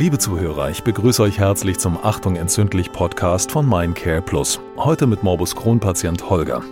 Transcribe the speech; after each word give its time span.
Liebe 0.00 0.16
Zuhörer, 0.16 0.70
ich 0.70 0.82
begrüße 0.82 1.22
euch 1.22 1.38
herzlich 1.38 1.78
zum 1.78 1.98
Achtung 2.02 2.36
entzündlich 2.36 2.90
Podcast 2.90 3.52
von 3.52 3.68
Mindcare 3.68 4.22
Plus. 4.22 4.58
Heute 4.78 5.06
mit 5.06 5.22
Morbus 5.22 5.54
Crohn-Patient 5.54 6.30
Holger. 6.30 6.62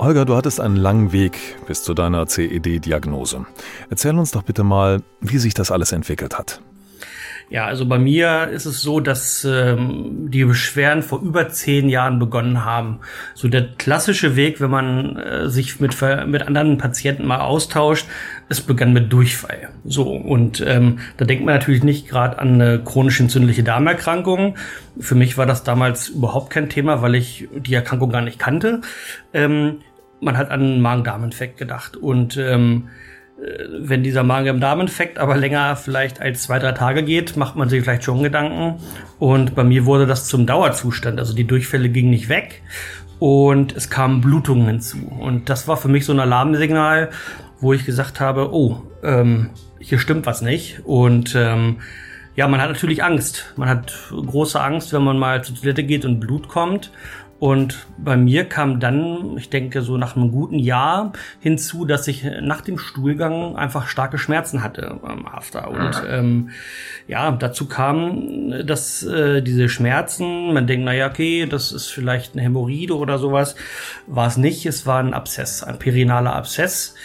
Holger, 0.00 0.24
du 0.24 0.34
hattest 0.34 0.60
einen 0.60 0.74
langen 0.74 1.12
Weg 1.12 1.38
bis 1.68 1.84
zu 1.84 1.94
deiner 1.94 2.26
CED-Diagnose. 2.26 3.46
Erzähl 3.90 4.18
uns 4.18 4.32
doch 4.32 4.42
bitte 4.42 4.64
mal, 4.64 5.04
wie 5.20 5.38
sich 5.38 5.54
das 5.54 5.70
alles 5.70 5.92
entwickelt 5.92 6.36
hat. 6.36 6.60
Ja, 7.50 7.64
also 7.64 7.86
bei 7.86 7.98
mir 7.98 8.48
ist 8.48 8.66
es 8.66 8.82
so, 8.82 9.00
dass 9.00 9.42
ähm, 9.44 10.30
die 10.30 10.44
Beschwerden 10.44 11.02
vor 11.02 11.22
über 11.22 11.48
zehn 11.48 11.88
Jahren 11.88 12.18
begonnen 12.18 12.64
haben. 12.64 13.00
So 13.34 13.48
der 13.48 13.68
klassische 13.78 14.36
Weg, 14.36 14.60
wenn 14.60 14.70
man 14.70 15.16
äh, 15.16 15.48
sich 15.48 15.80
mit, 15.80 15.96
mit 16.26 16.42
anderen 16.42 16.76
Patienten 16.76 17.26
mal 17.26 17.40
austauscht, 17.40 18.06
es 18.50 18.60
begann 18.60 18.92
mit 18.92 19.10
Durchfall. 19.10 19.70
So, 19.84 20.10
und 20.12 20.62
ähm, 20.66 20.98
da 21.16 21.24
denkt 21.24 21.44
man 21.44 21.54
natürlich 21.54 21.82
nicht 21.82 22.08
gerade 22.08 22.38
an 22.38 22.60
eine 22.60 22.80
chronisch 22.84 23.18
entzündliche 23.18 23.62
Darmerkrankung. 23.62 24.56
Für 25.00 25.14
mich 25.14 25.38
war 25.38 25.46
das 25.46 25.64
damals 25.64 26.08
überhaupt 26.08 26.50
kein 26.50 26.68
Thema, 26.68 27.00
weil 27.00 27.14
ich 27.14 27.48
die 27.56 27.74
Erkrankung 27.74 28.10
gar 28.10 28.22
nicht 28.22 28.38
kannte. 28.38 28.82
Ähm, 29.32 29.78
man 30.20 30.36
hat 30.36 30.50
an 30.50 30.82
Magen-Darm-Infekt 30.82 31.56
gedacht. 31.56 31.96
Und 31.96 32.36
ähm, 32.36 32.88
äh, 32.88 33.17
wenn 33.78 34.02
dieser 34.02 34.24
Magen-Darm-Infekt 34.24 35.18
aber 35.18 35.36
länger 35.36 35.76
vielleicht 35.76 36.20
als 36.20 36.42
zwei, 36.42 36.58
drei 36.58 36.72
Tage 36.72 37.04
geht, 37.04 37.36
macht 37.36 37.54
man 37.54 37.68
sich 37.68 37.82
vielleicht 37.82 38.04
schon 38.04 38.22
Gedanken. 38.22 38.80
Und 39.18 39.54
bei 39.54 39.64
mir 39.64 39.86
wurde 39.86 40.06
das 40.06 40.26
zum 40.26 40.46
Dauerzustand. 40.46 41.18
Also 41.18 41.34
die 41.34 41.46
Durchfälle 41.46 41.88
gingen 41.88 42.10
nicht 42.10 42.28
weg 42.28 42.62
und 43.20 43.76
es 43.76 43.90
kamen 43.90 44.20
Blutungen 44.20 44.66
hinzu. 44.66 44.98
Und 45.20 45.48
das 45.48 45.68
war 45.68 45.76
für 45.76 45.88
mich 45.88 46.04
so 46.04 46.12
ein 46.12 46.20
Alarmsignal, 46.20 47.10
wo 47.60 47.72
ich 47.72 47.84
gesagt 47.84 48.20
habe, 48.20 48.52
oh, 48.52 48.82
ähm, 49.02 49.50
hier 49.78 49.98
stimmt 49.98 50.26
was 50.26 50.42
nicht. 50.42 50.80
Und 50.84 51.34
ähm, 51.36 51.76
ja, 52.34 52.48
man 52.48 52.60
hat 52.60 52.68
natürlich 52.68 53.04
Angst. 53.04 53.52
Man 53.56 53.68
hat 53.68 53.92
große 54.10 54.60
Angst, 54.60 54.92
wenn 54.92 55.02
man 55.02 55.18
mal 55.18 55.44
zur 55.44 55.56
Toilette 55.56 55.84
geht 55.84 56.04
und 56.04 56.20
Blut 56.20 56.48
kommt. 56.48 56.90
Und 57.38 57.86
bei 57.96 58.16
mir 58.16 58.46
kam 58.46 58.80
dann, 58.80 59.36
ich 59.36 59.48
denke, 59.48 59.82
so 59.82 59.96
nach 59.96 60.16
einem 60.16 60.32
guten 60.32 60.58
Jahr 60.58 61.12
hinzu, 61.38 61.84
dass 61.84 62.08
ich 62.08 62.26
nach 62.42 62.62
dem 62.62 62.78
Stuhlgang 62.78 63.54
einfach 63.54 63.86
starke 63.86 64.18
Schmerzen 64.18 64.64
hatte 64.64 64.98
am 65.02 65.24
After. 65.24 65.70
Und 65.70 66.02
ähm, 66.10 66.50
ja, 67.06 67.30
dazu 67.30 67.66
kam, 67.68 68.66
dass 68.66 69.04
äh, 69.04 69.40
diese 69.40 69.68
Schmerzen, 69.68 70.52
man 70.52 70.66
denkt, 70.66 70.84
naja, 70.84 71.08
okay, 71.08 71.46
das 71.46 71.70
ist 71.70 71.86
vielleicht 71.86 72.32
eine 72.34 72.42
Hämorrhoide 72.42 72.96
oder 72.96 73.18
sowas. 73.18 73.54
War 74.08 74.26
es 74.26 74.36
nicht, 74.36 74.66
es 74.66 74.84
war 74.84 74.98
ein 74.98 75.14
Abszess, 75.14 75.62
ein 75.62 75.78
perinaler 75.78 76.34
Abszess. 76.34 76.96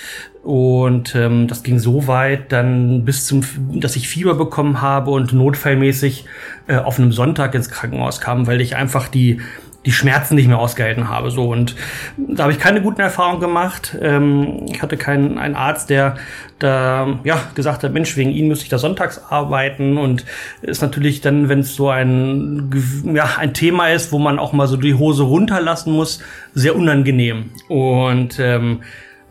Und 0.41 1.15
ähm, 1.15 1.47
das 1.47 1.63
ging 1.63 1.79
so 1.79 2.07
weit 2.07 2.51
dann 2.51 3.05
bis 3.05 3.25
zum, 3.25 3.45
dass 3.79 3.95
ich 3.95 4.09
Fieber 4.09 4.33
bekommen 4.33 4.81
habe 4.81 5.11
und 5.11 5.31
notfallmäßig 5.31 6.25
äh, 6.67 6.75
auf 6.75 6.99
einem 6.99 7.13
Sonntag 7.13 7.55
ins 7.55 7.69
Krankenhaus 7.69 8.19
kam, 8.19 8.45
weil 8.45 8.59
ich 8.59 8.75
einfach 8.75 9.07
die 9.07 9.39
die 9.85 9.91
Schmerzen 9.91 10.35
nicht 10.35 10.47
mehr 10.47 10.59
ausgehalten 10.59 11.09
habe. 11.09 11.31
So 11.31 11.51
und 11.51 11.75
da 12.17 12.43
habe 12.43 12.53
ich 12.53 12.59
keine 12.59 12.81
guten 12.81 13.01
Erfahrungen 13.01 13.39
gemacht. 13.39 13.97
Ähm, 14.01 14.65
ich 14.71 14.81
hatte 14.81 14.97
keinen 14.97 15.37
einen 15.37 15.55
Arzt, 15.55 15.89
der 15.89 16.15
da 16.59 17.19
ja 17.23 17.41
gesagt 17.55 17.83
hat, 17.83 17.93
Mensch, 17.93 18.15
wegen 18.15 18.31
Ihnen 18.31 18.47
müsste 18.47 18.63
ich 18.63 18.69
da 18.69 18.77
sonntags 18.77 19.21
arbeiten 19.29 19.97
und 19.97 20.25
ist 20.61 20.81
natürlich 20.81 21.21
dann, 21.21 21.49
wenn 21.49 21.59
es 21.59 21.75
so 21.75 21.89
ein 21.89 22.71
ja 23.13 23.37
ein 23.37 23.53
Thema 23.53 23.89
ist, 23.89 24.11
wo 24.11 24.19
man 24.19 24.39
auch 24.39 24.53
mal 24.53 24.67
so 24.67 24.77
die 24.77 24.93
Hose 24.93 25.23
runterlassen 25.23 25.93
muss, 25.93 26.21
sehr 26.53 26.75
unangenehm 26.75 27.51
und 27.67 28.39
ähm, 28.39 28.81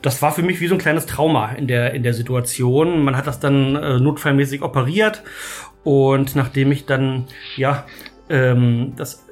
das 0.03 0.20
war 0.20 0.33
für 0.33 0.42
mich 0.42 0.61
wie 0.61 0.67
so 0.67 0.75
ein 0.75 0.80
kleines 0.80 1.06
Trauma 1.06 1.53
in 1.53 1.69
der, 1.69 1.95
in 1.95 2.03
der 2.03 2.12
Situation. 2.12 3.05
Man 3.05 3.17
hat 3.17 3.28
das 3.28 3.39
dann 3.39 3.77
äh, 3.77 4.00
notfallmäßig 4.00 4.62
operiert 4.62 5.23
und 5.84 6.36
nachdem 6.36 6.73
ich 6.73 6.86
dann, 6.86 7.27
ja, 7.56 7.86
ähm, 8.28 8.95
das 8.97 9.25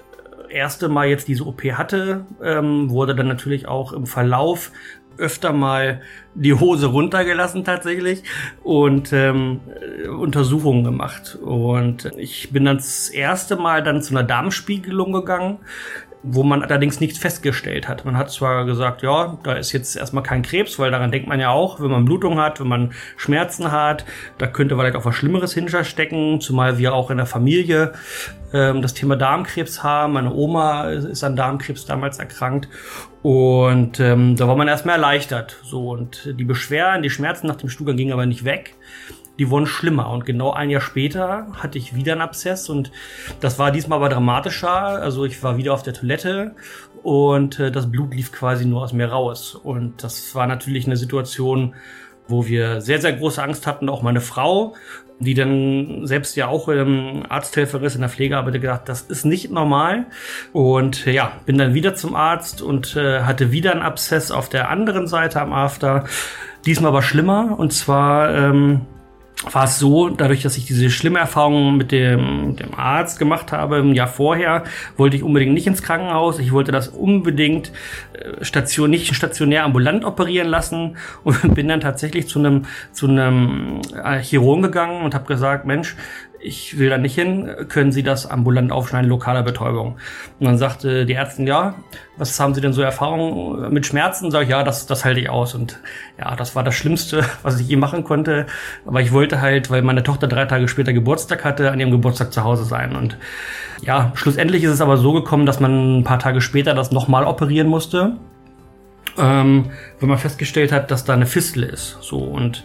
erste 0.51 0.89
Mal 0.89 1.09
jetzt 1.09 1.29
diese 1.29 1.47
OP 1.47 1.63
hatte, 1.73 2.27
ähm, 2.43 2.91
wurde 2.91 3.15
dann 3.15 3.29
natürlich 3.29 3.69
auch 3.69 3.93
im 3.93 4.07
Verlauf 4.07 4.73
öfter 5.21 5.53
mal 5.53 6.01
die 6.35 6.55
Hose 6.55 6.87
runtergelassen 6.87 7.65
tatsächlich 7.65 8.23
und 8.63 9.13
ähm, 9.13 9.61
Untersuchungen 10.09 10.85
gemacht. 10.85 11.37
Und 11.37 12.11
ich 12.17 12.53
bin 12.53 12.65
dann 12.65 12.79
das 12.79 13.11
erste 13.11 13.57
Mal 13.57 13.83
dann 13.83 14.03
zu 14.03 14.15
einer 14.15 14.25
Darmspiegelung 14.25 15.13
gegangen 15.13 15.59
wo 16.23 16.43
man 16.43 16.63
allerdings 16.63 17.01
nichts 17.01 17.19
festgestellt 17.19 17.89
hat. 17.89 18.05
Man 18.05 18.17
hat 18.17 18.31
zwar 18.31 18.67
gesagt, 18.67 19.03
ja, 19.03 19.39
da 19.43 19.55
ist 19.55 19.73
jetzt 19.73 19.97
erstmal 19.97 20.23
kein 20.23 20.43
Krebs, 20.43 20.79
weil 20.79 20.91
daran 20.91 21.11
denkt 21.11 21.29
man 21.29 21.41
ja 21.41 21.51
auch, 21.51 21.81
wenn 21.81 21.91
man 21.91 22.05
Blutung 22.05 22.39
hat, 22.39 22.61
wenn 22.61 22.69
man 22.69 22.93
Schmerzen 23.17 23.73
hat, 23.73 24.05
da 24.37 24.47
könnte 24.47 24.77
vielleicht 24.77 24.97
auch 24.97 25.05
was 25.07 25.15
Schlimmeres 25.15 25.55
hinterstecken, 25.55 26.41
zumal 26.41 26.77
wir 26.77 26.93
auch 26.93 27.11
in 27.11 27.17
der 27.17 27.27
Familie 27.27 27.93
ähm, 28.53 28.83
das 28.83 28.93
Thema 28.93 29.17
Darmkrebs 29.17 29.83
haben. 29.83 30.13
Meine 30.13 30.35
Oma 30.35 30.91
ist 30.91 31.25
an 31.25 31.37
Darmkrebs 31.37 31.87
damals 31.87 32.19
erkrankt 32.19 32.69
und 33.23 33.99
ähm, 33.99 34.37
da 34.37 34.47
war 34.47 34.57
man 34.57 34.69
erstmal 34.69 34.97
erleichtert. 34.97 35.57
So 35.63 35.89
und 35.89 36.35
die 36.39 36.45
Beschwerden, 36.45 37.03
die 37.03 37.11
Schmerzen 37.11 37.47
nach 37.47 37.57
dem 37.57 37.71
Stuhlgang 37.71 37.97
gingen 37.97 38.13
aber 38.13 38.27
nicht 38.27 38.45
weg 38.45 38.75
die 39.41 39.49
wurden 39.49 39.67
schlimmer. 39.67 40.11
Und 40.11 40.27
genau 40.27 40.53
ein 40.53 40.69
Jahr 40.69 40.83
später 40.83 41.47
hatte 41.55 41.79
ich 41.79 41.95
wieder 41.95 42.13
einen 42.13 42.21
Abszess 42.21 42.69
und 42.69 42.93
das 43.41 43.59
war 43.59 43.73
diesmal 43.73 43.97
aber 43.97 44.11
dramatischer. 44.11 44.71
Also 44.71 45.25
ich 45.25 45.43
war 45.43 45.57
wieder 45.57 45.73
auf 45.73 45.83
der 45.83 45.95
Toilette 45.95 46.55
und 47.03 47.59
äh, 47.59 47.73
das 47.73 47.91
Blut 47.91 48.15
lief 48.15 48.33
quasi 48.33 48.67
nur 48.67 48.83
aus 48.83 48.93
mir 48.93 49.07
raus. 49.07 49.55
Und 49.55 50.05
das 50.05 50.35
war 50.35 50.47
natürlich 50.47 50.85
eine 50.85 50.99
Situation, 50.99 51.75
wo 52.29 52.47
wir 52.47 52.83
sehr, 52.83 53.01
sehr 53.01 53.15
große 53.15 53.43
Angst 53.43 53.67
hatten, 53.67 53.89
auch 53.89 54.03
meine 54.03 54.21
Frau, 54.21 54.75
die 55.21 55.33
dann 55.33 56.07
selbst 56.07 56.37
ja 56.37 56.49
auch 56.49 56.69
ähm, 56.69 57.25
Arzthelferin 57.27 57.87
ist 57.87 57.95
in 57.95 58.03
der 58.03 58.11
Pflegearbeit, 58.11 58.61
gesagt, 58.61 58.91
das 58.91 59.01
ist 59.01 59.25
nicht 59.25 59.51
normal. 59.51 60.05
Und 60.53 61.07
äh, 61.07 61.13
ja, 61.13 61.33
bin 61.47 61.57
dann 61.57 61.73
wieder 61.73 61.95
zum 61.95 62.15
Arzt 62.15 62.61
und 62.61 62.95
äh, 62.95 63.23
hatte 63.23 63.53
wieder 63.53 63.73
einen 63.73 63.81
Abszess 63.81 64.33
auf 64.33 64.51
der 64.51 64.69
anderen 64.69 65.07
Seite 65.07 65.41
am 65.41 65.55
After. 65.55 66.05
Diesmal 66.67 66.91
aber 66.91 67.01
schlimmer 67.01 67.59
und 67.59 67.73
zwar 67.73 68.35
ähm, 68.35 68.83
war 69.45 69.65
es 69.65 69.79
so, 69.79 70.11
dadurch, 70.11 70.43
dass 70.43 70.57
ich 70.57 70.67
diese 70.67 70.91
schlimme 70.91 71.19
Erfahrung 71.19 71.77
mit 71.77 71.93
dem, 71.93 72.57
dem 72.57 72.75
Arzt 72.75 73.19
gemacht 73.19 73.53
habe 73.53 73.79
im 73.79 73.95
Jahr 73.95 74.09
vorher, 74.09 74.65
wollte 74.97 75.17
ich 75.17 75.23
unbedingt 75.23 75.55
nicht 75.55 75.67
ins 75.67 75.83
Krankenhaus. 75.83 76.39
Ich 76.39 76.53
wollte 76.53 76.73
das 76.73 76.89
unbedingt 76.89 77.73
äh, 78.13 78.45
station, 78.45 78.91
nicht 78.91 79.15
stationär 79.15 79.65
ambulant 79.65 80.05
operieren 80.05 80.49
lassen 80.49 80.97
und 81.25 81.55
bin 81.55 81.69
dann 81.69 81.81
tatsächlich 81.81 82.29
zu 82.29 82.39
einem 82.39 82.67
zu 82.93 83.09
einem 83.09 83.81
äh, 84.03 84.19
Chirurgen 84.19 84.63
gegangen 84.63 85.03
und 85.03 85.15
habe 85.15 85.25
gesagt, 85.25 85.65
Mensch, 85.65 85.97
ich 86.43 86.79
will 86.79 86.89
da 86.89 86.99
nicht 86.99 87.15
hin, 87.15 87.51
können 87.69 87.93
Sie 87.93 88.03
das 88.03 88.27
ambulant 88.27 88.73
aufschneiden, 88.73 89.09
lokaler 89.09 89.43
Betäubung? 89.43 89.97
Und 90.39 90.47
dann 90.47 90.59
sagte 90.59 91.05
die 91.05 91.15
Ärztin, 91.15 91.47
ja, 91.47 91.75
was 92.17 92.39
haben 92.41 92.55
Sie 92.55 92.61
denn 92.61 92.73
so 92.73 92.83
Erfahrungen 92.83 93.73
mit 93.73 93.87
Schmerzen? 93.87 94.31
Sag 94.31 94.45
ich, 94.45 94.49
ja, 94.49 94.63
das, 94.63 94.87
das 94.87 95.05
halte 95.05 95.21
ich 95.21 95.29
aus. 95.29 95.55
Und 95.55 95.79
ja, 96.19 96.35
das 96.37 96.57
war 96.57 96.65
das 96.65 96.75
Schlimmste, 96.75 97.25
was 97.43 97.61
ich 97.61 97.69
je 97.69 97.77
machen 97.77 98.05
konnte. 98.05 98.47
Aber 98.87 99.01
ich 99.01 99.13
wollte 99.13 99.41
halt, 99.41 99.71
weil 99.71 99.83
meine 99.83 100.03
Tochter 100.03 100.27
drei 100.29 100.47
Tage 100.47 100.69
später 100.69 100.93
Geburtstag 100.93 101.45
hatte, 101.45 101.71
an 101.71 101.81
ihrem 101.81 101.91
Geburtstag 101.91 102.33
zu 102.33 102.43
Hause 102.45 102.65
sein. 102.65 102.97
Und 102.97 103.17
ja, 103.83 104.13
schlussendlich 104.15 104.65
ist 104.65 104.73
es 104.73 104.81
aber 104.81 104.97
so 104.97 105.13
gekommen, 105.13 105.47
dass 105.47 105.61
man 105.61 106.01
ein 106.01 106.05
paar 106.05 106.19
Tage 106.19 106.41
später 106.41 106.75
das 106.75 106.91
nochmal 106.91 107.25
operieren 107.25 107.69
musste 107.69 108.17
ähm, 109.21 109.71
wenn 109.99 110.09
man 110.09 110.19
festgestellt 110.19 110.73
hat, 110.73 110.91
dass 110.91 111.05
da 111.05 111.13
eine 111.13 111.27
Fistel 111.27 111.63
ist. 111.63 111.99
So 112.01 112.19
und 112.19 112.65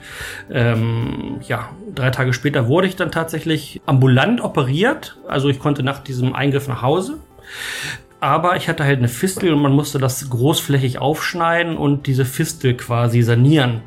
ähm, 0.50 1.38
ja, 1.48 1.70
drei 1.94 2.10
Tage 2.10 2.34
später 2.34 2.68
wurde 2.68 2.88
ich 2.88 2.96
dann 2.96 3.12
tatsächlich 3.12 3.82
ambulant 3.86 4.42
operiert. 4.42 5.18
Also 5.28 5.50
ich 5.50 5.60
konnte 5.60 5.84
nach 5.84 6.00
diesem 6.00 6.34
Eingriff 6.34 6.68
nach 6.68 6.82
Hause. 6.82 7.20
Aber 8.20 8.56
ich 8.56 8.70
hatte 8.70 8.86
halt 8.86 9.00
eine 9.00 9.08
Fistel 9.08 9.54
und 9.54 9.62
man 9.62 9.74
musste 9.74 10.00
das 10.00 10.30
großflächig 10.30 11.00
aufschneiden 11.00 11.78
und 11.78 12.08
diese 12.08 12.26
Fistel 12.26 12.76
quasi 12.76 13.22
sanieren. 13.22 13.82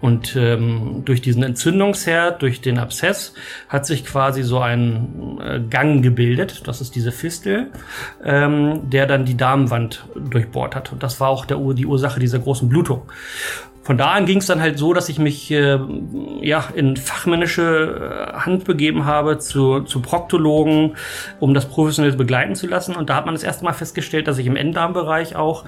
Und 0.00 0.36
ähm, 0.36 1.02
durch 1.04 1.22
diesen 1.22 1.42
Entzündungsherd, 1.42 2.42
durch 2.42 2.60
den 2.60 2.78
Abszess, 2.78 3.34
hat 3.68 3.86
sich 3.86 4.04
quasi 4.04 4.42
so 4.42 4.58
ein 4.58 5.38
äh, 5.40 5.60
Gang 5.60 6.02
gebildet. 6.02 6.66
Das 6.66 6.80
ist 6.80 6.94
diese 6.94 7.12
Fistel, 7.12 7.70
ähm, 8.22 8.90
der 8.90 9.06
dann 9.06 9.24
die 9.24 9.36
Darmwand 9.36 10.06
durchbohrt 10.14 10.74
hat. 10.74 10.92
Und 10.92 11.02
das 11.02 11.20
war 11.20 11.28
auch 11.28 11.46
der, 11.46 11.56
die 11.74 11.86
Ursache 11.86 12.20
dieser 12.20 12.38
großen 12.38 12.68
Blutung 12.68 13.02
von 13.84 13.98
da 13.98 14.12
an 14.12 14.24
ging 14.24 14.38
es 14.38 14.46
dann 14.46 14.62
halt 14.62 14.78
so, 14.78 14.94
dass 14.94 15.10
ich 15.10 15.18
mich 15.18 15.50
äh, 15.50 15.78
ja 16.40 16.64
in 16.74 16.96
fachmännische 16.96 18.32
äh, 18.32 18.38
Hand 18.38 18.64
begeben 18.64 19.04
habe 19.04 19.38
zu, 19.38 19.82
zu 19.82 20.00
Proktologen, 20.00 20.96
um 21.38 21.52
das 21.52 21.66
professionell 21.66 22.16
begleiten 22.16 22.54
zu 22.54 22.66
lassen. 22.66 22.96
Und 22.96 23.10
da 23.10 23.16
hat 23.16 23.26
man 23.26 23.34
das 23.34 23.42
erste 23.42 23.62
Mal 23.62 23.74
festgestellt, 23.74 24.26
dass 24.26 24.38
ich 24.38 24.46
im 24.46 24.56
Enddarmbereich 24.56 25.36
auch 25.36 25.66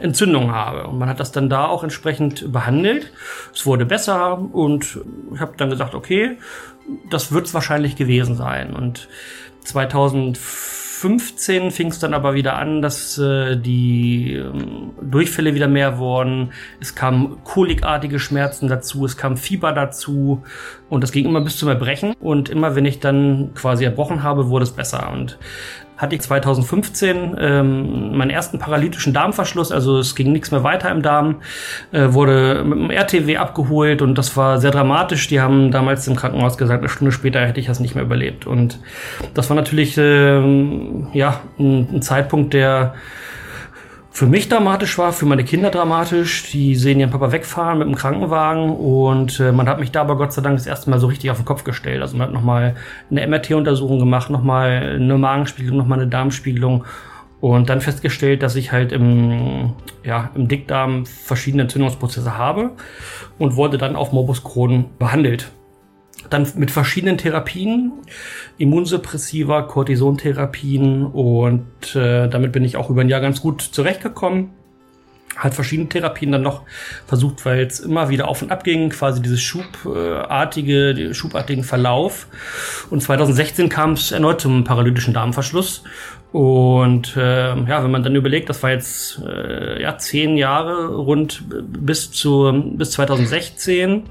Entzündungen 0.00 0.50
habe. 0.50 0.88
Und 0.88 0.98
man 0.98 1.08
hat 1.08 1.20
das 1.20 1.30
dann 1.30 1.48
da 1.48 1.66
auch 1.66 1.84
entsprechend 1.84 2.52
behandelt. 2.52 3.12
Es 3.54 3.64
wurde 3.64 3.86
besser 3.86 4.38
und 4.38 4.98
ich 5.32 5.40
habe 5.40 5.52
dann 5.56 5.70
gesagt, 5.70 5.94
okay, 5.94 6.38
das 7.10 7.30
wird 7.30 7.46
es 7.46 7.54
wahrscheinlich 7.54 7.94
gewesen 7.94 8.34
sein. 8.34 8.74
Und 8.74 9.08
2000 9.62 10.36
2015 11.02 11.72
fing 11.72 11.88
es 11.88 11.98
dann 11.98 12.14
aber 12.14 12.34
wieder 12.34 12.56
an, 12.56 12.80
dass 12.80 13.18
äh, 13.18 13.56
die 13.56 14.34
äh, 14.34 14.52
Durchfälle 15.02 15.54
wieder 15.54 15.66
mehr 15.66 15.98
wurden. 15.98 16.52
Es 16.80 16.94
kamen 16.94 17.42
kolikartige 17.42 18.20
Schmerzen 18.20 18.68
dazu, 18.68 19.04
es 19.04 19.16
kam 19.16 19.36
Fieber 19.36 19.72
dazu 19.72 20.44
und 20.88 21.02
das 21.02 21.10
ging 21.10 21.26
immer 21.26 21.40
bis 21.40 21.56
zum 21.56 21.68
Erbrechen. 21.68 22.14
Und 22.20 22.48
immer 22.48 22.76
wenn 22.76 22.84
ich 22.84 23.00
dann 23.00 23.50
quasi 23.54 23.84
erbrochen 23.84 24.22
habe, 24.22 24.48
wurde 24.48 24.62
es 24.62 24.70
besser. 24.70 25.10
Und 25.12 25.38
hatte 25.96 26.16
ich 26.16 26.22
2015 26.22 27.36
ähm, 27.38 28.16
meinen 28.16 28.30
ersten 28.30 28.58
paralytischen 28.58 29.12
Darmverschluss, 29.12 29.70
also 29.70 29.98
es 29.98 30.14
ging 30.14 30.32
nichts 30.32 30.50
mehr 30.50 30.64
weiter 30.64 30.90
im 30.90 31.02
Darm, 31.02 31.36
äh, 31.92 32.12
wurde 32.12 32.64
mit 32.64 32.78
dem 32.78 32.90
RTW 32.90 33.36
abgeholt 33.36 34.02
und 34.02 34.16
das 34.16 34.36
war 34.36 34.58
sehr 34.58 34.70
dramatisch. 34.70 35.28
Die 35.28 35.40
haben 35.40 35.70
damals 35.70 36.06
im 36.08 36.16
Krankenhaus 36.16 36.58
gesagt, 36.58 36.80
eine 36.80 36.88
Stunde 36.88 37.12
später 37.12 37.40
hätte 37.46 37.60
ich 37.60 37.66
das 37.66 37.80
nicht 37.80 37.94
mehr 37.94 38.04
überlebt. 38.04 38.46
Und 38.46 38.80
das 39.34 39.48
war 39.50 39.56
natürlich 39.56 39.96
ähm, 39.98 41.08
ja 41.12 41.40
ein, 41.58 41.88
ein 41.92 42.02
Zeitpunkt, 42.02 42.54
der 42.54 42.94
für 44.12 44.26
mich 44.26 44.50
dramatisch 44.50 44.98
war, 44.98 45.12
für 45.12 45.24
meine 45.24 45.42
Kinder 45.42 45.70
dramatisch. 45.70 46.50
Die 46.50 46.76
sehen 46.76 47.00
ihren 47.00 47.10
Papa 47.10 47.32
wegfahren 47.32 47.78
mit 47.78 47.88
dem 47.88 47.94
Krankenwagen 47.94 48.70
und 48.70 49.40
äh, 49.40 49.52
man 49.52 49.68
hat 49.68 49.80
mich 49.80 49.90
da 49.90 50.02
aber 50.02 50.16
Gott 50.16 50.34
sei 50.34 50.42
Dank 50.42 50.58
das 50.58 50.66
erste 50.66 50.90
Mal 50.90 51.00
so 51.00 51.06
richtig 51.06 51.30
auf 51.30 51.38
den 51.38 51.46
Kopf 51.46 51.64
gestellt. 51.64 52.02
Also 52.02 52.16
man 52.16 52.28
hat 52.28 52.34
nochmal 52.34 52.76
eine 53.10 53.26
MRT-Untersuchung 53.26 53.98
gemacht, 53.98 54.28
nochmal 54.28 54.96
eine 54.96 55.16
Magenspiegelung, 55.16 55.78
nochmal 55.78 56.00
eine 56.00 56.10
Darmspiegelung 56.10 56.84
und 57.40 57.70
dann 57.70 57.80
festgestellt, 57.80 58.42
dass 58.42 58.54
ich 58.54 58.70
halt 58.70 58.92
im, 58.92 59.72
ja, 60.04 60.30
im 60.34 60.46
Dickdarm 60.46 61.06
verschiedene 61.06 61.62
Entzündungsprozesse 61.62 62.36
habe 62.36 62.72
und 63.38 63.56
wurde 63.56 63.78
dann 63.78 63.96
auf 63.96 64.12
Morbus 64.12 64.44
Crohn 64.44 64.84
behandelt 64.98 65.50
dann 66.32 66.46
mit 66.56 66.70
verschiedenen 66.70 67.18
Therapien, 67.18 67.92
Immunsuppressiva, 68.58 69.62
Cortisontherapien 69.62 71.06
und 71.06 71.94
äh, 71.94 72.28
damit 72.28 72.52
bin 72.52 72.64
ich 72.64 72.76
auch 72.76 72.90
über 72.90 73.02
ein 73.02 73.08
Jahr 73.08 73.20
ganz 73.20 73.40
gut 73.40 73.62
zurechtgekommen. 73.62 74.50
Hat 75.36 75.54
verschiedene 75.54 75.88
Therapien 75.88 76.30
dann 76.30 76.42
noch 76.42 76.62
versucht, 77.06 77.46
weil 77.46 77.60
es 77.60 77.80
immer 77.80 78.10
wieder 78.10 78.28
auf 78.28 78.42
und 78.42 78.52
ab 78.52 78.64
ging, 78.64 78.90
quasi 78.90 79.22
dieses 79.22 79.40
schubartige, 79.40 81.14
schubartigen 81.14 81.64
Verlauf. 81.64 82.26
Und 82.90 83.02
2016 83.02 83.70
kam 83.70 83.92
es 83.92 84.12
erneut 84.12 84.42
zum 84.42 84.64
paralytischen 84.64 85.14
Darmverschluss 85.14 85.84
und 86.32 87.14
äh, 87.14 87.54
ja, 87.54 87.84
wenn 87.84 87.90
man 87.90 88.02
dann 88.02 88.16
überlegt, 88.16 88.48
das 88.48 88.62
war 88.62 88.70
jetzt 88.70 89.20
äh, 89.22 89.82
ja 89.82 89.98
zehn 89.98 90.38
Jahre 90.38 90.86
rund 90.88 91.44
bis 91.46 92.10
zu 92.10 92.72
bis 92.74 92.92
2016, 92.92 94.04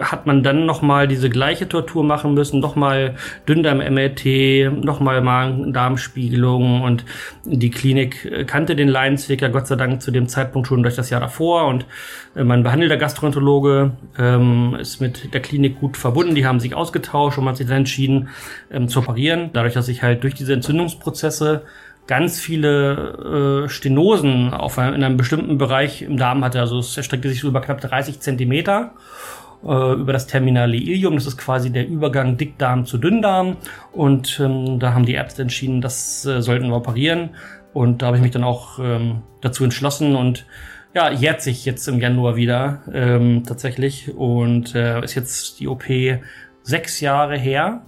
hat 0.00 0.26
man 0.26 0.42
dann 0.42 0.66
noch 0.66 0.82
mal 0.82 1.08
diese 1.08 1.30
gleiche 1.30 1.68
Tortur 1.68 2.04
machen 2.04 2.34
müssen, 2.34 2.60
noch 2.60 2.76
mal 2.76 3.14
Dünndarm-MRT, 3.48 4.84
noch 4.84 5.00
mal 5.00 5.20
Magen-Darmspiegelung 5.20 6.82
und 6.82 7.04
die 7.44 7.70
Klinik 7.70 8.46
kannte 8.46 8.76
den 8.76 8.88
Leidensweg 8.88 9.40
Gott 9.52 9.66
sei 9.66 9.76
Dank 9.76 10.02
zu 10.02 10.10
dem 10.10 10.28
Zeitpunkt 10.28 10.68
schon 10.68 10.82
durch 10.82 10.96
das 10.96 11.10
Jahr 11.10 11.20
davor 11.20 11.66
und 11.66 11.86
äh, 12.34 12.44
mein 12.44 12.62
behandelter 12.62 12.96
Gastroenterologe 12.96 13.92
ähm, 14.18 14.76
ist 14.80 15.00
mit 15.00 15.34
der 15.34 15.40
Klinik 15.40 15.80
gut 15.80 15.96
verbunden, 15.96 16.34
die 16.34 16.46
haben 16.46 16.60
sich 16.60 16.74
ausgetauscht 16.74 17.38
und 17.38 17.44
man 17.44 17.52
hat 17.52 17.58
sich 17.58 17.66
dann 17.66 17.78
entschieden 17.78 18.28
ähm, 18.70 18.88
zu 18.88 19.00
operieren, 19.00 19.50
dadurch, 19.52 19.74
dass 19.74 19.88
ich 19.88 20.02
halt 20.02 20.22
durch 20.22 20.34
diese 20.34 20.52
Entzündungsprozesse 20.52 21.14
Prozesse 21.14 21.62
ganz 22.06 22.38
viele 22.38 23.64
äh, 23.64 23.68
Stenosen 23.68 24.52
auf 24.52 24.78
einem, 24.78 24.94
in 24.94 25.04
einem 25.04 25.16
bestimmten 25.16 25.56
Bereich 25.56 26.02
im 26.02 26.18
Darm 26.18 26.44
hatte. 26.44 26.60
Also 26.60 26.78
es 26.78 26.96
erstreckte 26.96 27.30
sich 27.30 27.40
so 27.40 27.48
über 27.48 27.62
knapp 27.62 27.80
30 27.80 28.20
Zentimeter 28.20 28.92
äh, 29.64 29.92
über 29.94 30.12
das 30.12 30.26
Terminale 30.26 30.76
Ilium. 30.76 31.14
Das 31.14 31.26
ist 31.26 31.38
quasi 31.38 31.70
der 31.70 31.86
Übergang 31.86 32.36
Dickdarm 32.36 32.86
zu 32.86 32.98
Dünndarm. 32.98 33.56
Und 33.92 34.40
ähm, 34.40 34.78
da 34.78 34.94
haben 34.94 35.06
die 35.06 35.14
Ärzte 35.14 35.42
entschieden, 35.42 35.80
das 35.80 36.24
äh, 36.26 36.42
sollten 36.42 36.68
wir 36.68 36.76
operieren. 36.76 37.30
Und 37.72 38.02
da 38.02 38.06
habe 38.06 38.16
ich 38.16 38.22
mich 38.22 38.32
dann 38.32 38.44
auch 38.44 38.78
ähm, 38.78 39.22
dazu 39.40 39.64
entschlossen 39.64 40.14
und 40.14 40.46
ja, 40.94 41.10
jährt 41.10 41.42
sich 41.42 41.64
jetzt 41.64 41.88
im 41.88 41.98
Januar 41.98 42.36
wieder 42.36 42.82
ähm, 42.92 43.42
tatsächlich 43.44 44.14
und 44.14 44.76
äh, 44.76 45.02
ist 45.02 45.16
jetzt 45.16 45.58
die 45.58 45.66
OP 45.66 45.84
sechs 46.62 47.00
Jahre 47.00 47.36
her. 47.36 47.82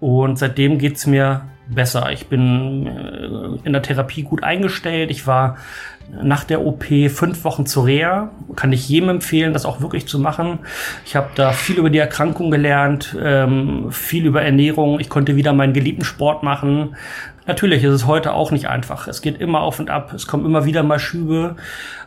Und 0.00 0.40
seitdem 0.40 0.78
geht's 0.78 1.06
mir 1.06 1.42
besser. 1.68 2.10
Ich 2.10 2.26
bin 2.26 2.86
äh, 2.86 3.64
in 3.66 3.72
der 3.72 3.82
Therapie 3.82 4.24
gut 4.24 4.42
eingestellt. 4.42 5.10
Ich 5.12 5.28
war 5.28 5.56
nach 6.22 6.44
der 6.44 6.64
OP 6.64 6.84
fünf 7.10 7.44
Wochen 7.44 7.66
zur 7.66 7.86
Reha. 7.86 8.30
Kann 8.56 8.72
ich 8.72 8.88
jedem 8.88 9.08
empfehlen, 9.08 9.52
das 9.52 9.64
auch 9.64 9.80
wirklich 9.80 10.06
zu 10.06 10.18
machen. 10.18 10.58
Ich 11.06 11.16
habe 11.16 11.28
da 11.34 11.52
viel 11.52 11.76
über 11.78 11.90
die 11.90 11.98
Erkrankung 11.98 12.50
gelernt, 12.50 13.16
ähm, 13.20 13.90
viel 13.90 14.26
über 14.26 14.42
Ernährung. 14.42 15.00
Ich 15.00 15.08
konnte 15.08 15.36
wieder 15.36 15.52
meinen 15.52 15.72
geliebten 15.72 16.04
Sport 16.04 16.42
machen. 16.42 16.96
Natürlich 17.46 17.82
ist 17.82 17.92
es 17.92 18.06
heute 18.06 18.34
auch 18.34 18.50
nicht 18.50 18.66
einfach. 18.66 19.08
Es 19.08 19.22
geht 19.22 19.40
immer 19.40 19.60
auf 19.60 19.80
und 19.80 19.90
ab. 19.90 20.12
Es 20.12 20.26
kommen 20.26 20.44
immer 20.44 20.64
wieder 20.64 20.82
mal 20.82 20.98
Schübe. 20.98 21.56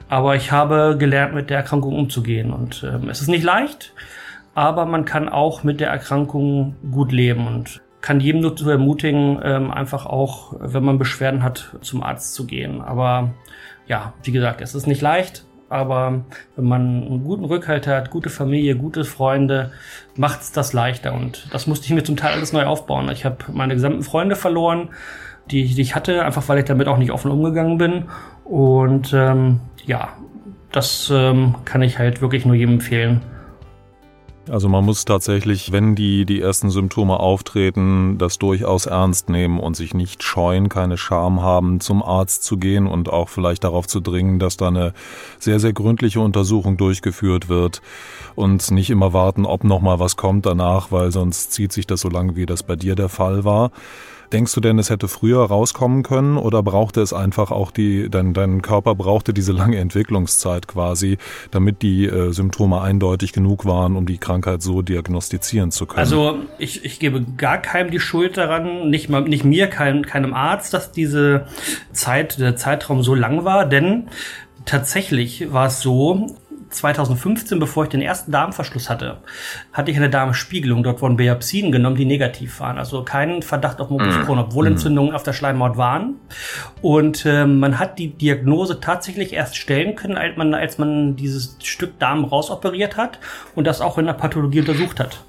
Aber 0.07 0.35
ich 0.35 0.51
habe 0.51 0.95
gelernt, 0.97 1.33
mit 1.33 1.49
der 1.49 1.57
Erkrankung 1.57 1.95
umzugehen. 1.95 2.53
Und 2.53 2.83
ähm, 2.83 3.09
es 3.09 3.21
ist 3.21 3.27
nicht 3.27 3.43
leicht, 3.43 3.93
aber 4.53 4.85
man 4.85 5.05
kann 5.05 5.29
auch 5.29 5.63
mit 5.63 5.79
der 5.79 5.89
Erkrankung 5.89 6.75
gut 6.91 7.11
leben. 7.11 7.47
Und 7.47 7.81
kann 8.05 8.19
jedem 8.19 8.41
nur 8.41 8.55
zu 8.55 8.69
ermutigen, 8.69 9.39
ähm, 9.43 9.71
einfach 9.71 10.05
auch, 10.05 10.53
wenn 10.59 10.83
man 10.83 10.99
Beschwerden 10.99 11.41
hat, 11.41 11.75
zum 11.81 12.03
Arzt 12.03 12.35
zu 12.35 12.45
gehen. 12.45 12.79
Aber 12.81 13.33
ja, 13.87 14.13
wie 14.21 14.31
gesagt, 14.31 14.61
es 14.61 14.75
ist 14.75 14.85
nicht 14.85 15.01
leicht, 15.01 15.43
aber 15.69 16.23
wenn 16.55 16.65
man 16.65 16.81
einen 16.81 17.23
guten 17.23 17.45
Rückhalt 17.45 17.87
hat, 17.87 18.11
gute 18.11 18.29
Familie, 18.29 18.75
gute 18.75 19.05
Freunde, 19.05 19.71
macht's 20.15 20.51
das 20.51 20.71
leichter. 20.71 21.15
Und 21.15 21.47
das 21.51 21.65
musste 21.65 21.87
ich 21.87 21.93
mir 21.93 22.03
zum 22.03 22.15
Teil 22.15 22.33
alles 22.33 22.53
neu 22.53 22.65
aufbauen. 22.65 23.09
Ich 23.09 23.25
habe 23.25 23.37
meine 23.51 23.73
gesamten 23.73 24.03
Freunde 24.03 24.35
verloren, 24.35 24.89
die, 25.49 25.65
die 25.65 25.81
ich 25.81 25.95
hatte, 25.95 26.23
einfach 26.25 26.47
weil 26.47 26.59
ich 26.59 26.65
damit 26.65 26.87
auch 26.87 26.99
nicht 26.99 27.11
offen 27.11 27.31
umgegangen 27.31 27.79
bin. 27.79 28.03
Und 28.43 29.13
ähm, 29.13 29.61
ja, 29.83 30.09
das 30.71 31.11
ähm, 31.11 31.55
kann 31.65 31.81
ich 31.81 31.97
halt 31.97 32.21
wirklich 32.21 32.45
nur 32.45 32.53
jedem 32.53 32.75
empfehlen. 32.75 33.21
Also 34.47 34.69
man 34.69 34.85
muss 34.85 35.05
tatsächlich, 35.05 35.71
wenn 35.71 35.95
die, 35.95 36.25
die 36.25 36.39
ersten 36.39 36.69
Symptome 36.69 37.19
auftreten, 37.19 38.19
das 38.19 38.37
durchaus 38.37 38.85
ernst 38.85 39.27
nehmen 39.27 39.59
und 39.59 39.75
sich 39.75 39.95
nicht 39.95 40.21
scheuen, 40.21 40.69
keine 40.69 40.97
Scham 40.97 41.41
haben, 41.41 41.79
zum 41.79 42.03
Arzt 42.03 42.43
zu 42.43 42.57
gehen 42.57 42.85
und 42.85 43.09
auch 43.09 43.29
vielleicht 43.29 43.63
darauf 43.63 43.87
zu 43.87 44.01
dringen, 44.01 44.37
dass 44.37 44.55
da 44.55 44.67
eine 44.67 44.93
sehr, 45.39 45.59
sehr 45.59 45.73
gründliche 45.73 46.19
Untersuchung 46.19 46.77
durchgeführt 46.77 47.49
wird 47.49 47.81
und 48.35 48.69
nicht 48.69 48.91
immer 48.91 49.13
warten, 49.13 49.45
ob 49.45 49.63
noch 49.63 49.81
mal 49.81 49.99
was 49.99 50.15
kommt 50.15 50.45
danach, 50.45 50.91
weil 50.91 51.11
sonst 51.11 51.51
zieht 51.51 51.71
sich 51.71 51.87
das 51.87 52.01
so 52.01 52.09
lange, 52.09 52.35
wie 52.35 52.45
das 52.45 52.61
bei 52.61 52.75
dir 52.75 52.95
der 52.95 53.09
Fall 53.09 53.45
war. 53.45 53.71
Denkst 54.31 54.53
du 54.53 54.61
denn, 54.61 54.79
es 54.79 54.89
hätte 54.89 55.07
früher 55.07 55.43
rauskommen 55.43 56.03
können 56.03 56.37
oder 56.37 56.63
brauchte 56.63 57.01
es 57.01 57.13
einfach 57.13 57.51
auch 57.51 57.71
die, 57.71 58.09
dein, 58.09 58.33
dein 58.33 58.61
Körper 58.61 58.95
brauchte 58.95 59.33
diese 59.33 59.51
lange 59.51 59.77
Entwicklungszeit 59.77 60.67
quasi, 60.67 61.17
damit 61.51 61.81
die 61.81 62.05
äh, 62.05 62.31
Symptome 62.31 62.81
eindeutig 62.81 63.33
genug 63.33 63.65
waren, 63.65 63.95
um 63.95 64.05
die 64.05 64.17
Krankheit 64.17 64.61
so 64.61 64.81
diagnostizieren 64.81 65.71
zu 65.71 65.85
können? 65.85 65.99
Also 65.99 66.39
ich, 66.57 66.85
ich 66.85 66.99
gebe 66.99 67.23
gar 67.37 67.57
keinem 67.57 67.91
die 67.91 67.99
Schuld 67.99 68.37
daran, 68.37 68.89
nicht, 68.89 69.09
mal, 69.09 69.21
nicht 69.21 69.45
mir, 69.45 69.67
kein, 69.67 70.05
keinem 70.05 70.33
Arzt, 70.33 70.73
dass 70.73 70.91
diese 70.91 71.47
Zeit, 71.91 72.39
der 72.39 72.55
Zeitraum 72.55 73.03
so 73.03 73.15
lang 73.15 73.45
war, 73.45 73.65
denn 73.65 74.09
tatsächlich 74.65 75.53
war 75.53 75.67
es 75.67 75.81
so, 75.81 76.35
2015, 76.69 77.59
bevor 77.59 77.83
ich 77.83 77.89
den 77.89 78.01
ersten 78.01 78.31
Darmverschluss 78.31 78.89
hatte, 78.89 79.17
hatte 79.71 79.91
ich 79.91 79.97
eine 79.97 80.09
Darmspiegelung. 80.09 80.83
Dort 80.83 81.01
wurden 81.01 81.17
Biopsien 81.17 81.71
genommen, 81.71 81.95
die 81.95 82.05
negativ 82.05 82.59
waren. 82.59 82.77
Also 82.77 83.03
keinen 83.03 83.41
Verdacht 83.41 83.79
auf 83.79 83.89
Morbus 83.89 84.25
Crohn, 84.25 84.39
obwohl 84.39 84.65
mhm. 84.65 84.73
Entzündungen 84.73 85.13
auf 85.13 85.23
der 85.23 85.33
Schleimhaut 85.33 85.77
waren. 85.77 86.15
Und 86.81 87.25
äh, 87.25 87.45
man 87.45 87.79
hat 87.79 87.99
die 87.99 88.09
Diagnose 88.09 88.79
tatsächlich 88.79 89.33
erst 89.33 89.55
stellen 89.55 89.95
können, 89.95 90.17
als 90.17 90.37
man, 90.37 90.53
als 90.53 90.77
man 90.77 91.15
dieses 91.15 91.57
Stück 91.63 91.99
Darm 91.99 92.25
rausoperiert 92.25 92.97
hat 92.97 93.19
und 93.55 93.65
das 93.65 93.81
auch 93.81 93.97
in 93.97 94.05
der 94.05 94.13
Pathologie 94.13 94.59
untersucht 94.59 94.99
hat. 94.99 95.23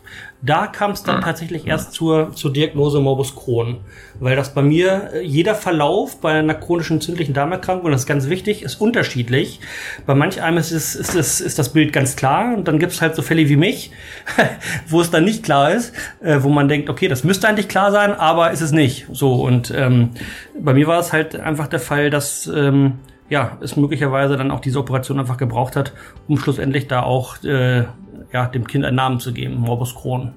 Da 0.46 0.68
kam 0.68 0.92
es 0.92 1.02
dann 1.02 1.22
tatsächlich 1.22 1.66
erst 1.66 1.92
zur, 1.92 2.32
zur 2.32 2.52
Diagnose 2.52 3.00
Morbus 3.00 3.34
Crohn, 3.34 3.78
weil 4.20 4.36
das 4.36 4.54
bei 4.54 4.62
mir 4.62 5.10
äh, 5.12 5.22
jeder 5.22 5.56
Verlauf 5.56 6.20
bei 6.20 6.34
einer 6.34 6.54
chronischen 6.54 6.98
entzündlichen 6.98 7.34
Darmerkrankung, 7.34 7.90
das 7.90 8.02
ist 8.02 8.06
ganz 8.06 8.28
wichtig, 8.28 8.62
ist 8.62 8.76
unterschiedlich. 8.76 9.58
Bei 10.06 10.14
manch 10.14 10.40
einem 10.42 10.58
ist, 10.58 10.70
es, 10.70 10.94
ist, 10.94 11.16
es, 11.16 11.40
ist 11.40 11.58
das 11.58 11.72
Bild 11.72 11.92
ganz 11.92 12.14
klar 12.14 12.56
und 12.56 12.68
dann 12.68 12.78
gibt 12.78 12.92
es 12.92 13.02
halt 13.02 13.16
so 13.16 13.22
Fälle 13.22 13.48
wie 13.48 13.56
mich, 13.56 13.90
wo 14.88 15.00
es 15.00 15.10
dann 15.10 15.24
nicht 15.24 15.42
klar 15.42 15.72
ist, 15.72 15.92
äh, 16.22 16.38
wo 16.40 16.48
man 16.48 16.68
denkt, 16.68 16.88
okay, 16.90 17.08
das 17.08 17.24
müsste 17.24 17.48
eigentlich 17.48 17.66
klar 17.68 17.90
sein, 17.90 18.12
aber 18.12 18.52
ist 18.52 18.60
es 18.60 18.70
nicht. 18.70 19.06
So 19.10 19.42
und 19.42 19.72
ähm, 19.76 20.10
bei 20.56 20.74
mir 20.74 20.86
war 20.86 21.00
es 21.00 21.12
halt 21.12 21.34
einfach 21.34 21.66
der 21.66 21.80
Fall, 21.80 22.08
dass 22.08 22.46
ähm, 22.46 23.00
ja, 23.28 23.58
es 23.60 23.76
möglicherweise 23.76 24.36
dann 24.36 24.50
auch 24.50 24.60
diese 24.60 24.78
Operation 24.78 25.18
einfach 25.18 25.36
gebraucht 25.36 25.76
hat, 25.76 25.92
um 26.28 26.38
schlussendlich 26.38 26.86
da 26.88 27.02
auch 27.02 27.42
äh, 27.42 27.84
ja, 28.32 28.46
dem 28.46 28.66
Kind 28.66 28.84
einen 28.84 28.96
Namen 28.96 29.20
zu 29.20 29.32
geben, 29.32 29.56
Morbus 29.56 29.94
Crohn. 29.94 30.32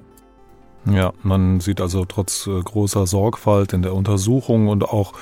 Ja, 0.86 1.12
man 1.22 1.60
sieht 1.60 1.80
also 1.80 2.04
trotz 2.06 2.46
äh, 2.46 2.60
großer 2.60 3.06
Sorgfalt 3.06 3.72
in 3.74 3.82
der 3.82 3.94
Untersuchung 3.94 4.68
und 4.68 4.84
auch 4.84 5.12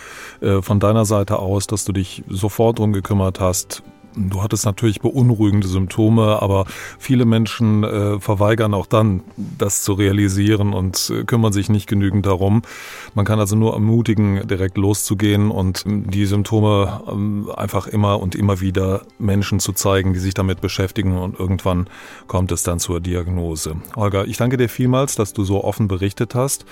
äh, 0.40 0.62
von 0.62 0.78
deiner 0.78 1.04
Seite 1.04 1.40
aus, 1.40 1.66
dass 1.66 1.84
du 1.84 1.92
dich 1.92 2.22
sofort 2.28 2.78
drum 2.78 2.92
gekümmert 2.92 3.40
hast, 3.40 3.82
Du 4.16 4.42
hattest 4.42 4.64
natürlich 4.64 5.00
beunruhigende 5.00 5.68
Symptome, 5.68 6.42
aber 6.42 6.64
viele 6.98 7.24
Menschen 7.24 7.84
äh, 7.84 8.18
verweigern 8.18 8.74
auch 8.74 8.86
dann, 8.86 9.22
das 9.36 9.82
zu 9.82 9.92
realisieren 9.92 10.72
und 10.72 11.12
äh, 11.14 11.24
kümmern 11.24 11.52
sich 11.52 11.68
nicht 11.68 11.86
genügend 11.86 12.26
darum. 12.26 12.62
Man 13.14 13.24
kann 13.24 13.38
also 13.38 13.54
nur 13.54 13.74
ermutigen, 13.74 14.46
direkt 14.48 14.76
loszugehen 14.76 15.50
und 15.50 15.84
die 15.86 16.26
Symptome 16.26 17.02
ähm, 17.08 17.50
einfach 17.54 17.86
immer 17.86 18.20
und 18.20 18.34
immer 18.34 18.60
wieder 18.60 19.02
Menschen 19.18 19.60
zu 19.60 19.72
zeigen, 19.72 20.14
die 20.14 20.20
sich 20.20 20.34
damit 20.34 20.60
beschäftigen 20.60 21.16
und 21.16 21.38
irgendwann 21.38 21.86
kommt 22.26 22.50
es 22.50 22.62
dann 22.62 22.80
zur 22.80 23.00
Diagnose. 23.00 23.76
Olga, 23.94 24.24
ich 24.24 24.36
danke 24.36 24.56
dir 24.56 24.68
vielmals, 24.68 25.14
dass 25.14 25.32
du 25.32 25.44
so 25.44 25.62
offen 25.62 25.86
berichtet 25.86 26.34
hast. 26.34 26.64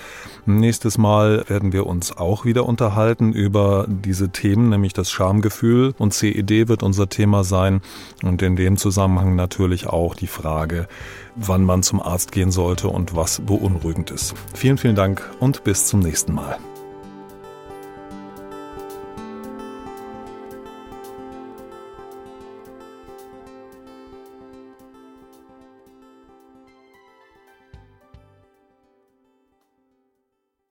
Nächstes 0.45 0.97
Mal 0.97 1.45
werden 1.47 1.71
wir 1.71 1.85
uns 1.85 2.17
auch 2.17 2.45
wieder 2.45 2.65
unterhalten 2.65 3.31
über 3.31 3.85
diese 3.87 4.29
Themen, 4.29 4.69
nämlich 4.69 4.93
das 4.93 5.11
Schamgefühl 5.11 5.93
und 5.97 6.13
CED 6.13 6.67
wird 6.67 6.83
unser 6.83 7.07
Thema 7.07 7.26
Thema 7.27 7.43
sein 7.43 7.81
und 8.23 8.41
in 8.41 8.55
dem 8.55 8.77
Zusammenhang 8.77 9.35
natürlich 9.35 9.87
auch 9.87 10.15
die 10.15 10.27
Frage, 10.27 10.87
wann 11.35 11.65
man 11.65 11.83
zum 11.83 12.01
Arzt 12.01 12.31
gehen 12.31 12.51
sollte 12.51 12.87
und 12.87 13.17
was 13.17 13.41
beunruhigend 13.41 14.11
ist. 14.11 14.33
Vielen, 14.53 14.77
vielen 14.77 14.95
Dank 14.95 15.29
und 15.41 15.65
bis 15.65 15.87
zum 15.87 15.99
nächsten 15.99 16.33
Mal. 16.33 16.57